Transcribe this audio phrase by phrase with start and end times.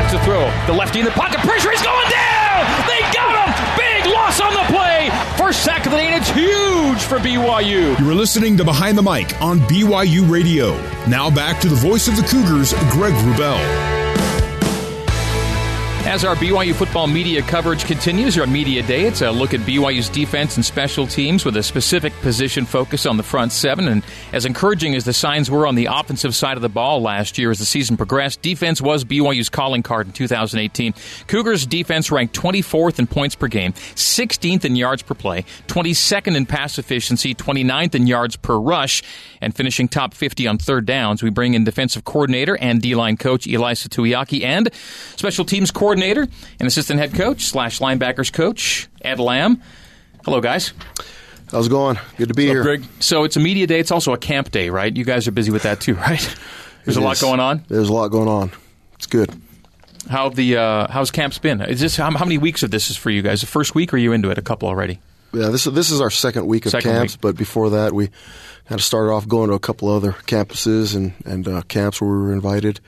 [0.00, 0.40] Sets to throw.
[0.66, 1.40] The lefty in the pocket.
[1.40, 1.70] Pressure.
[1.70, 2.86] He's going down.
[2.88, 3.76] They got him.
[3.76, 5.10] Big loss on the play.
[5.36, 7.98] First sack of the day, and it's huge for BYU.
[7.98, 10.74] You are listening to Behind the Mic on BYU Radio.
[11.06, 13.99] Now back to the voice of the Cougars, Greg Wrubell.
[16.06, 20.08] As our BYU football media coverage continues on Media Day, it's a look at BYU's
[20.08, 23.86] defense and special teams with a specific position focus on the front seven.
[23.86, 27.36] And as encouraging as the signs were on the offensive side of the ball last
[27.36, 30.94] year as the season progressed, defense was BYU's calling card in 2018.
[31.26, 36.46] Cougars defense ranked 24th in points per game, 16th in yards per play, 22nd in
[36.46, 39.02] pass efficiency, 29th in yards per rush,
[39.42, 41.22] and finishing top 50 on third downs.
[41.22, 44.70] We bring in defensive coordinator and D-line coach Ilaisa Tuiaki and
[45.14, 46.28] special teams coordinator coordinator
[46.60, 49.60] and assistant head coach slash linebackers coach, Ed Lamb.
[50.24, 50.72] Hello, guys.
[51.50, 51.98] How's it going?
[52.16, 52.62] Good to be here.
[52.62, 52.84] Greg.
[53.00, 53.80] So it's a media day.
[53.80, 54.96] It's also a camp day, right?
[54.96, 56.36] You guys are busy with that too, right?
[56.84, 57.64] There's it a lot going on.
[57.66, 58.52] There's a lot going on.
[58.94, 59.34] It's good.
[60.08, 61.60] How the uh, how's camps been?
[61.60, 63.40] Is this how, how, many weeks of this is for you guys?
[63.40, 64.38] The first week, or are you into it?
[64.38, 65.00] A couple already?
[65.32, 67.14] Yeah, this is this is our second week of second camps.
[67.14, 67.20] Week.
[67.20, 68.06] But before that, we
[68.68, 72.10] kind of started off going to a couple other campuses and and uh, camps where
[72.10, 72.78] we were invited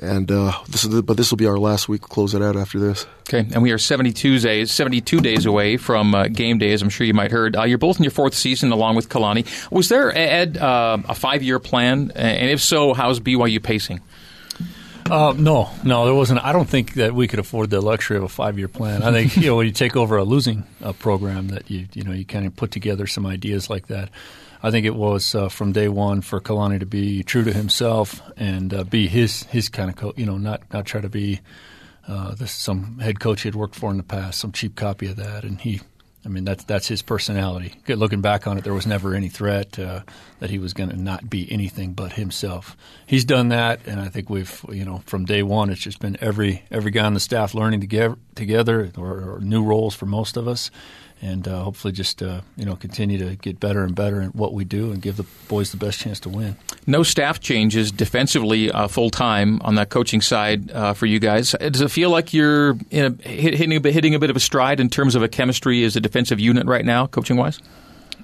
[0.00, 2.02] and uh, this is the, but this will be our last week.
[2.02, 3.06] Close it out after this.
[3.28, 6.88] Okay, and we are 72 days 72 days away from uh, game day, as I'm
[6.88, 7.56] sure you might heard.
[7.56, 9.46] Uh, you're both in your fourth season, along with Kalani.
[9.70, 14.00] Was there Ed uh, a five year plan, and if so, how's BYU pacing?
[15.10, 16.44] Uh, no, no, there wasn't.
[16.44, 19.02] I don't think that we could afford the luxury of a five-year plan.
[19.02, 22.02] I think you know when you take over a losing uh, program, that you you
[22.02, 24.10] know you kind of put together some ideas like that.
[24.62, 28.20] I think it was uh, from day one for Kalani to be true to himself
[28.36, 30.18] and uh, be his his kind of coach.
[30.18, 31.40] You know, not not try to be
[32.08, 35.06] uh, this, some head coach he had worked for in the past, some cheap copy
[35.06, 35.44] of that.
[35.44, 35.80] And he,
[36.24, 37.74] I mean, that's that's his personality.
[37.86, 40.02] Looking back on it, there was never any threat uh,
[40.40, 42.76] that he was going to not be anything but himself.
[43.06, 46.16] He's done that, and I think we've you know from day one, it's just been
[46.20, 50.38] every every guy on the staff learning together together or, or new roles for most
[50.38, 50.70] of us
[51.20, 54.52] and uh, hopefully just uh, you know continue to get better and better in what
[54.52, 56.56] we do and give the boys the best chance to win.
[56.86, 61.54] No staff changes defensively uh, full time on that coaching side uh, for you guys.
[61.58, 64.80] Does it feel like you're a, hitting a bit, hitting a bit of a stride
[64.80, 67.60] in terms of a chemistry as a defensive unit right now, coaching wise?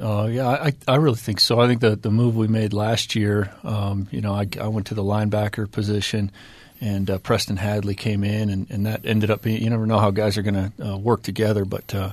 [0.00, 1.60] Uh, yeah, I, I really think so.
[1.60, 4.86] I think the the move we made last year, um, you know, I, I went
[4.88, 6.30] to the linebacker position
[6.80, 9.62] and uh, Preston Hadley came in, and, and that ended up being.
[9.62, 12.12] You never know how guys are going to uh, work together, but uh,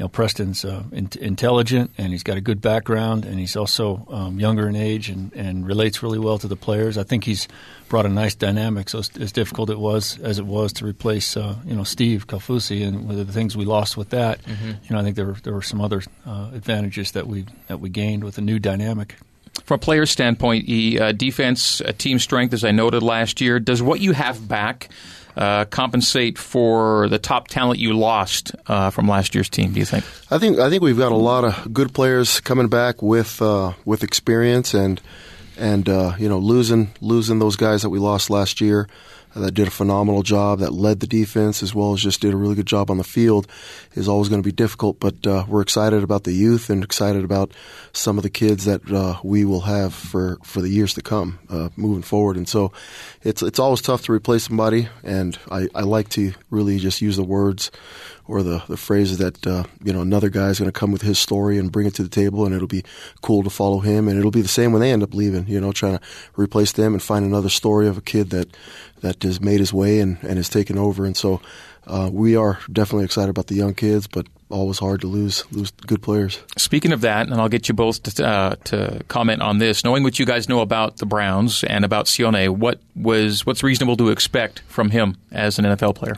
[0.00, 4.06] you know, Preston's uh, in- intelligent and he's got a good background and he's also
[4.08, 6.96] um, younger in age and, and relates really well to the players.
[6.96, 7.48] I think he's
[7.90, 8.88] brought a nice dynamic.
[8.88, 12.26] So as, as difficult it was as it was to replace, uh, you know, Steve
[12.26, 14.68] Kaufusi and with the things we lost with that, mm-hmm.
[14.68, 17.80] you know, I think there were, there were some other uh, advantages that we that
[17.80, 19.16] we gained with a new dynamic.
[19.64, 23.60] From a player standpoint, e, uh, defense, uh, team strength, as I noted last year,
[23.60, 24.90] does what you have back
[25.36, 29.72] uh, compensate for the top talent you lost uh, from last year's team?
[29.72, 30.04] Do you think?
[30.30, 33.72] I think I think we've got a lot of good players coming back with uh,
[33.84, 35.00] with experience and
[35.56, 38.88] and uh, you know losing losing those guys that we lost last year
[39.34, 42.36] that did a phenomenal job, that led the defense as well as just did a
[42.36, 43.46] really good job on the field,
[43.94, 44.98] is always going to be difficult.
[45.00, 47.52] But uh, we're excited about the youth and excited about
[47.92, 51.38] some of the kids that uh, we will have for, for the years to come
[51.48, 52.36] uh, moving forward.
[52.36, 52.72] And so
[53.22, 57.16] it's it's always tough to replace somebody, and I, I like to really just use
[57.16, 57.70] the words
[58.30, 61.02] or the, the phrases that uh, you know another guy is going to come with
[61.02, 62.84] his story and bring it to the table, and it'll be
[63.22, 65.46] cool to follow him, and it'll be the same when they end up leaving.
[65.48, 66.04] You know, trying to
[66.36, 68.56] replace them and find another story of a kid that
[69.00, 71.40] that has made his way and, and has taken over, and so
[71.86, 75.72] uh, we are definitely excited about the young kids, but always hard to lose lose
[75.86, 76.40] good players.
[76.56, 79.82] Speaking of that, and I'll get you both to, uh, to comment on this.
[79.82, 83.96] Knowing what you guys know about the Browns and about Sione, what was what's reasonable
[83.96, 86.16] to expect from him as an NFL player?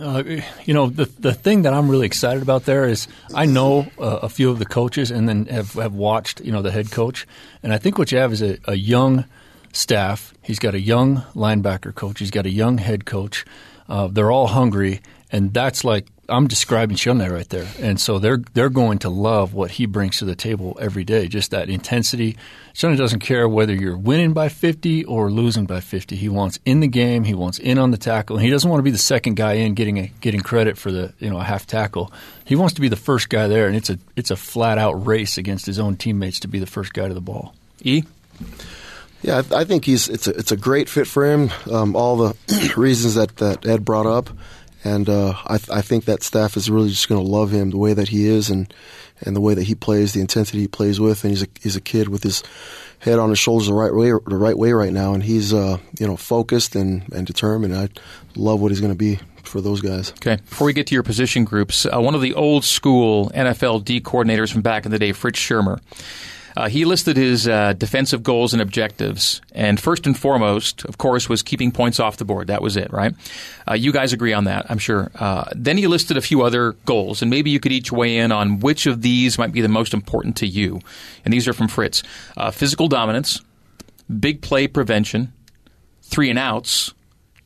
[0.00, 3.86] Uh, you know, the the thing that I'm really excited about there is I know
[3.98, 6.90] uh, a few of the coaches and then have, have watched, you know, the head
[6.90, 7.26] coach.
[7.62, 9.26] And I think what you have is a, a young
[9.72, 10.32] staff.
[10.42, 12.18] He's got a young linebacker coach.
[12.18, 13.44] He's got a young head coach.
[13.88, 15.00] Uh, they're all hungry.
[15.30, 19.52] And that's like I'm describing Sione right there, and so they're they're going to love
[19.52, 21.28] what he brings to the table every day.
[21.28, 22.36] Just that intensity.
[22.72, 26.14] Sione doesn't care whether you're winning by 50 or losing by 50.
[26.14, 27.24] He wants in the game.
[27.24, 29.54] He wants in on the tackle, and he doesn't want to be the second guy
[29.54, 32.12] in getting a, getting credit for the you know a half tackle.
[32.44, 35.06] He wants to be the first guy there, and it's a it's a flat out
[35.06, 37.54] race against his own teammates to be the first guy to the ball.
[37.82, 38.04] E.
[39.22, 41.50] Yeah, I, I think he's it's a it's a great fit for him.
[41.70, 44.30] Um, all the reasons that, that Ed brought up
[44.84, 47.70] and uh, I, th- I, think that staff is really just going to love him
[47.70, 48.72] the way that he is and
[49.22, 51.76] and the way that he plays, the intensity he plays with, and he's a he's
[51.76, 52.42] a kid with his
[53.00, 55.78] head on his shoulders the right way, the right way right now, and he's uh,
[55.98, 57.74] you know focused and, and determined.
[57.74, 57.88] I
[58.36, 60.12] love what he's going to be for those guys.
[60.12, 60.36] Okay.
[60.36, 64.00] Before we get to your position groups, uh, one of the old school NFL D
[64.00, 65.80] coordinators from back in the day, Fritz Shurmur.
[66.56, 71.28] Uh, he listed his uh, defensive goals and objectives, and first and foremost, of course,
[71.28, 72.48] was keeping points off the board.
[72.48, 73.14] That was it, right?
[73.68, 75.10] Uh, you guys agree on that, I'm sure.
[75.14, 78.32] Uh, then he listed a few other goals, and maybe you could each weigh in
[78.32, 80.80] on which of these might be the most important to you.
[81.24, 82.02] And these are from Fritz:
[82.36, 83.40] uh, physical dominance,
[84.18, 85.32] big play prevention,
[86.02, 86.92] three and outs,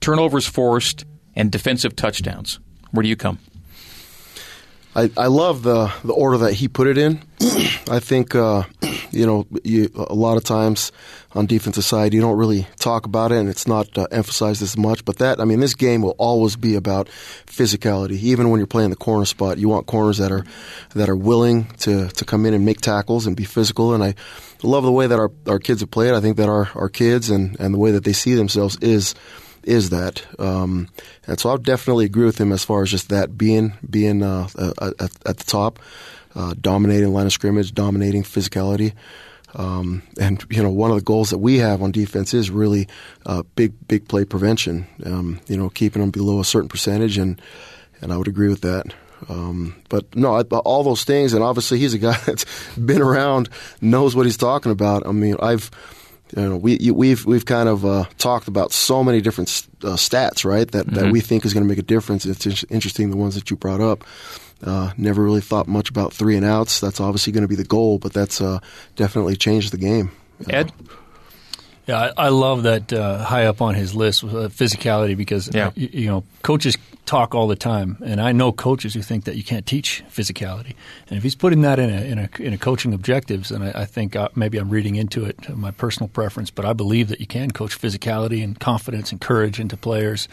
[0.00, 1.04] turnovers forced,
[1.34, 2.58] and defensive touchdowns.
[2.90, 3.38] Where do you come?
[4.94, 7.22] I, I love the the order that he put it in.
[7.90, 8.64] I think uh,
[9.10, 10.92] you know you, a lot of times
[11.32, 14.76] on defensive side you don't really talk about it and it's not uh, emphasized as
[14.76, 15.04] much.
[15.04, 17.08] But that I mean this game will always be about
[17.46, 18.12] physicality.
[18.12, 20.44] Even when you're playing the corner spot, you want corners that are
[20.94, 23.94] that are willing to to come in and make tackles and be physical.
[23.94, 24.14] And I
[24.62, 26.14] love the way that our our kids have played.
[26.14, 29.14] I think that our our kids and and the way that they see themselves is
[29.62, 30.24] is that.
[30.38, 30.88] Um,
[31.26, 34.22] and so I would definitely agree with him as far as just that being being
[34.22, 34.48] uh,
[34.80, 35.78] at, at, the top,
[36.34, 38.94] uh, dominating line of scrimmage, dominating physicality.
[39.54, 42.88] Um, and you know, one of the goals that we have on defense is really
[43.26, 44.86] uh, big, big play prevention.
[45.04, 47.40] Um, you know, keeping them below a certain percentage, and
[48.00, 48.94] and I would agree with that.
[49.28, 53.48] Um, but no, I, all those things, and obviously he's a guy that's been around,
[53.80, 55.06] knows what he's talking about.
[55.06, 55.70] I mean, I've
[56.36, 59.48] you know, we we've we've kind of uh, talked about so many different
[59.82, 60.70] uh, stats, right?
[60.70, 60.96] That mm-hmm.
[60.96, 62.26] that we think is going to make a difference.
[62.26, 64.04] It's interesting the ones that you brought up.
[64.62, 66.80] Uh, never really thought much about three and outs.
[66.80, 68.60] That's obviously going to be the goal, but that's uh,
[68.94, 70.12] definitely changed the game.
[70.48, 70.72] Ed.
[71.90, 75.72] Yeah, I, I love that uh, high up on his list uh, physicality because yeah.
[75.74, 79.34] you, you, know coaches talk all the time, and I know coaches who think that
[79.34, 80.76] you can't teach physicality.
[81.08, 83.82] And if he's putting that in a in a, in a coaching objectives, then I,
[83.82, 87.08] I think uh, maybe I'm reading into it uh, my personal preference, but I believe
[87.08, 90.28] that you can coach physicality and confidence and courage into players,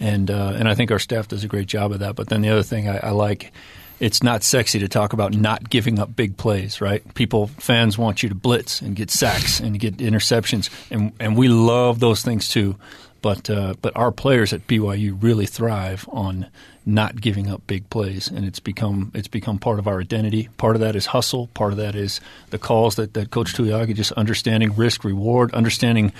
[0.00, 2.16] and uh, and I think our staff does a great job of that.
[2.16, 3.52] But then the other thing I, I like
[4.00, 7.14] it's not sexy to talk about not giving up big plays, right?
[7.14, 11.48] People, fans want you to blitz and get sacks and get interceptions, and and we
[11.48, 12.76] love those things too.
[13.22, 16.46] But uh, but our players at BYU really thrive on
[16.86, 20.48] not giving up big plays, and it's become it's become part of our identity.
[20.58, 21.46] Part of that is hustle.
[21.48, 22.20] Part of that is
[22.50, 26.12] the calls that, that Coach Tuiaki just understanding risk reward, understanding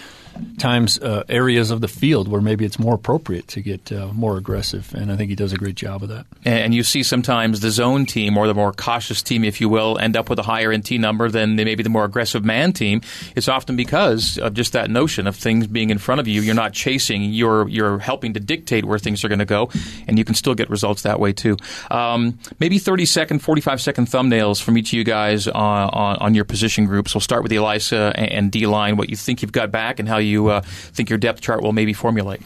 [0.58, 4.36] times uh, areas of the field where maybe it's more appropriate to get uh, more
[4.36, 6.26] aggressive, and I think he does a great job of that.
[6.44, 9.98] And you see sometimes the zone team or the more cautious team, if you will,
[9.98, 13.00] end up with a higher NT number than maybe the more aggressive man team.
[13.36, 16.40] It's often because of just that notion of things being in front of you.
[16.40, 19.70] You're not chasing; you're you're helping to dictate where things are going to go,
[20.06, 21.56] and you can still get results that way too.
[21.90, 26.34] Um, maybe 30 second, 45 second thumbnails from each of you guys on, on, on
[26.34, 27.14] your position groups.
[27.14, 28.96] We'll start with Ilaisa and, and D line.
[28.96, 31.72] What you think you've got back, and how you uh, think your depth chart will
[31.72, 32.42] maybe formulate.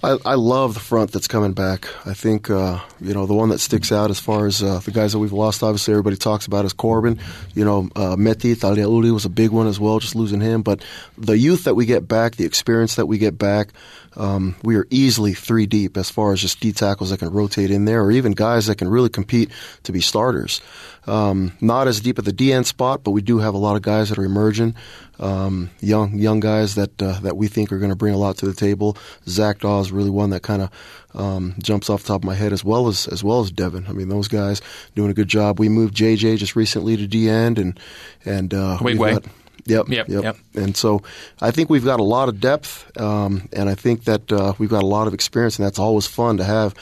[0.00, 1.88] I, I, love the front that's coming back.
[2.06, 4.92] I think uh, you know the one that sticks out as far as uh, the
[4.92, 5.64] guys that we've lost.
[5.64, 7.18] Obviously, everybody talks about is Corbin.
[7.52, 10.62] You know, uh, Meti Taliauli was a big one as well, just losing him.
[10.62, 10.84] But
[11.16, 13.70] the youth that we get back, the experience that we get back,
[14.16, 17.72] um, we are easily three deep as far as just D tackles that can rotate
[17.72, 19.50] in there, or even guys that can really compete
[19.82, 20.60] to be starters.
[21.08, 23.82] Um, not as deep at the DN spot, but we do have a lot of
[23.82, 24.74] guys that are emerging,
[25.18, 28.36] um, young young guys that uh, that we think are going to bring a lot
[28.38, 28.96] to the table.
[29.26, 30.70] Zac Dawe is really one that kind of
[31.14, 33.86] um, jumps off the top of my head, as well as as well as Devin.
[33.88, 34.60] I mean, those guys
[34.94, 35.58] doing a good job.
[35.58, 37.80] We moved JJ just recently to D end, and
[38.26, 39.12] and uh, wait, wait.
[39.14, 39.24] Got,
[39.68, 41.02] Yep, yep, yep, And so
[41.42, 44.70] I think we've got a lot of depth, um, and I think that uh, we've
[44.70, 46.74] got a lot of experience, and that's always fun to have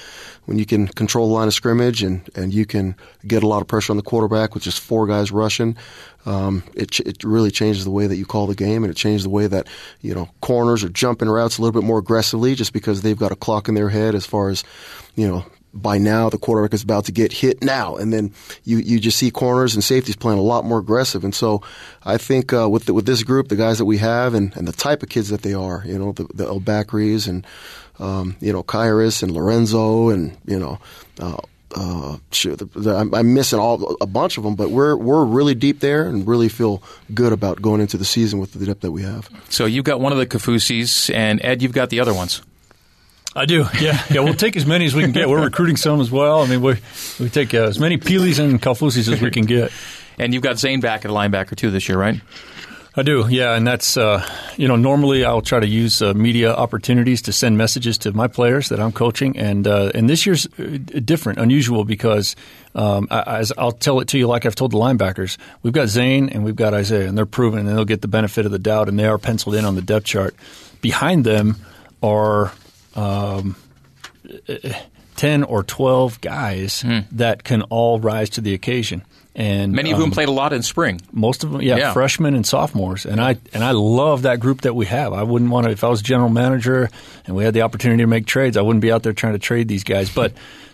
[0.44, 2.94] when you can control the line of scrimmage and, and you can
[3.26, 5.76] get a lot of pressure on the quarterback with just four guys rushing.
[6.26, 9.24] Um, it, it really changes the way that you call the game, and it changes
[9.24, 9.66] the way that
[10.00, 13.32] you know corners are jumping routes a little bit more aggressively, just because they've got
[13.32, 14.62] a clock in their head as far as
[15.16, 15.44] you know
[15.82, 18.32] by now the quarterback is about to get hit now, and then
[18.64, 21.24] you, you just see corners and safeties playing a lot more aggressive.
[21.24, 21.62] And so
[22.04, 24.66] I think uh, with the, with this group, the guys that we have, and, and
[24.66, 27.46] the type of kids that they are, you know, the, the Bakris and
[27.98, 30.78] um, you know Khyiris and Lorenzo, and you know.
[31.18, 31.38] Uh,
[31.74, 35.54] uh, the, the, I'm, I'm, missing all a bunch of them, but we're we're really
[35.54, 38.92] deep there and really feel good about going into the season with the depth that
[38.92, 39.28] we have.
[39.50, 42.40] So you've got one of the Kaufusis, and Ed, you've got the other ones.
[43.36, 43.66] I do.
[43.80, 44.20] Yeah, yeah.
[44.20, 45.28] We'll take as many as we can get.
[45.28, 46.42] We're recruiting some as well.
[46.42, 46.76] I mean, we
[47.20, 49.70] we take uh, as many Peelys and Kaufusis as we can get.
[50.18, 52.18] And you've got Zane back at linebacker too this year, right?
[52.98, 54.26] I do, yeah, and that's uh,
[54.56, 58.26] you know normally I'll try to use uh, media opportunities to send messages to my
[58.26, 62.34] players that I'm coaching, and uh, and this year's uh, different, unusual because
[62.74, 66.30] um, as I'll tell it to you like I've told the linebackers, we've got Zane
[66.30, 68.88] and we've got Isaiah, and they're proven, and they'll get the benefit of the doubt,
[68.88, 70.34] and they are penciled in on the depth chart.
[70.80, 71.56] Behind them
[72.02, 72.52] are.
[72.96, 73.56] Um,
[75.16, 76.98] 10 or 12 guys hmm.
[77.12, 79.02] that can all rise to the occasion
[79.36, 81.00] and many of um, whom played a lot in spring.
[81.12, 84.62] Most of them, yeah, yeah, freshmen and sophomores, and I and I love that group
[84.62, 85.12] that we have.
[85.12, 86.88] I wouldn't want to if I was general manager
[87.26, 88.56] and we had the opportunity to make trades.
[88.56, 90.32] I wouldn't be out there trying to trade these guys, but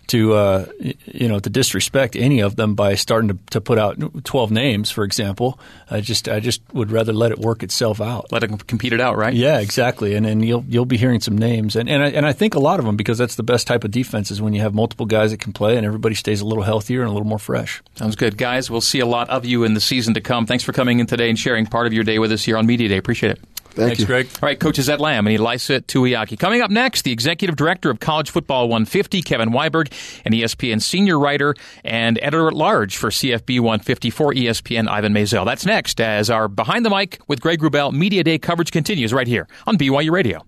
[0.08, 0.66] to uh,
[1.06, 4.90] you know to disrespect any of them by starting to, to put out twelve names,
[4.90, 5.58] for example.
[5.90, 8.32] I just I just would rather let it work itself out.
[8.32, 9.34] Let it compete it out, right?
[9.34, 10.14] Yeah, exactly.
[10.14, 12.60] And then you'll you'll be hearing some names, and and I, and I think a
[12.60, 15.06] lot of them because that's the best type of defense is when you have multiple
[15.06, 17.82] guys that can play and everybody stays a little healthier and a little more fresh.
[17.94, 18.70] Sounds good, guys.
[18.70, 20.46] We'll see a lot of you in the season to come.
[20.46, 22.66] Thanks for coming in today and sharing part of your day with us here on
[22.66, 22.96] Media Day.
[22.96, 23.51] Appreciate it.
[23.72, 24.06] Thank Thanks, you.
[24.06, 24.28] Greg.
[24.42, 26.38] All right, coaches Ed Lamb and Ilaisa Tuiaki.
[26.38, 29.90] Coming up next, the executive director of College Football 150, Kevin Weiberg,
[30.24, 35.46] and ESPN senior writer and editor at large for CFB 154 ESPN, Ivan Maisel.
[35.46, 39.26] That's next as our Behind the Mic with Greg Wrubell Media Day coverage continues right
[39.26, 40.44] here on BYU Radio.